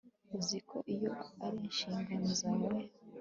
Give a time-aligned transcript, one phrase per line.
[0.37, 1.11] uzi ko iyo
[1.45, 2.79] ari inshingano zawe